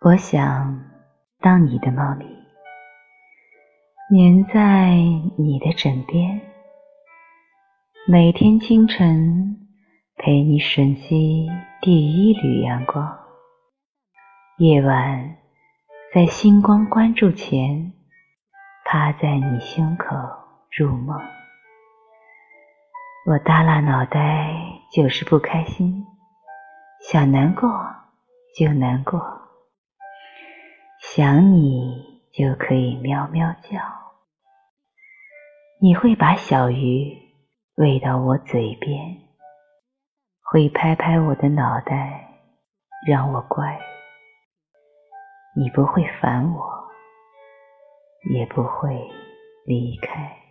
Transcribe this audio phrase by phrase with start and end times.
[0.00, 0.84] 我想
[1.40, 2.24] 当你的猫咪，
[4.12, 4.94] 黏在
[5.36, 6.40] 你的枕边，
[8.06, 9.68] 每天清晨
[10.16, 11.48] 陪你吮吸
[11.80, 13.18] 第一缕阳光，
[14.58, 15.36] 夜晚
[16.14, 17.92] 在星光关注前，
[18.84, 20.14] 趴在你胸口
[20.78, 21.20] 入梦。
[23.26, 24.54] 我耷拉脑袋
[24.92, 26.06] 就是不开心，
[27.00, 27.68] 想难过
[28.56, 29.47] 就难过。
[31.18, 33.80] 想你就可以喵喵叫，
[35.80, 37.12] 你会把小鱼
[37.74, 39.16] 喂到我嘴边，
[40.40, 42.24] 会拍拍我的脑袋
[43.04, 43.80] 让我乖，
[45.56, 46.84] 你不会烦我，
[48.32, 49.10] 也不会
[49.66, 50.47] 离开。